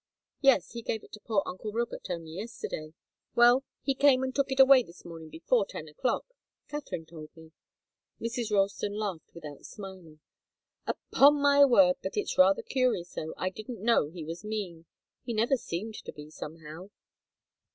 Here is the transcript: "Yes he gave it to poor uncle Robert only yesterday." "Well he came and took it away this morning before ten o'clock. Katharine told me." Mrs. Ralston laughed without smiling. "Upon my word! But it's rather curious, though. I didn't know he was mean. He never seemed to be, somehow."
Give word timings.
"Yes 0.41 0.71
he 0.71 0.81
gave 0.81 1.03
it 1.03 1.11
to 1.11 1.19
poor 1.19 1.43
uncle 1.45 1.71
Robert 1.73 2.07
only 2.09 2.31
yesterday." 2.31 2.95
"Well 3.35 3.63
he 3.83 3.93
came 3.93 4.23
and 4.23 4.33
took 4.33 4.51
it 4.51 4.59
away 4.59 4.81
this 4.81 5.05
morning 5.05 5.29
before 5.29 5.63
ten 5.63 5.87
o'clock. 5.87 6.25
Katharine 6.69 7.05
told 7.05 7.29
me." 7.37 7.51
Mrs. 8.19 8.49
Ralston 8.49 8.95
laughed 8.97 9.29
without 9.35 9.63
smiling. 9.63 10.19
"Upon 10.87 11.35
my 11.39 11.65
word! 11.65 11.97
But 12.01 12.17
it's 12.17 12.35
rather 12.35 12.63
curious, 12.63 13.13
though. 13.13 13.35
I 13.37 13.51
didn't 13.51 13.83
know 13.85 14.09
he 14.09 14.23
was 14.23 14.43
mean. 14.43 14.87
He 15.23 15.35
never 15.35 15.55
seemed 15.55 15.93
to 16.03 16.11
be, 16.11 16.31
somehow." 16.31 16.89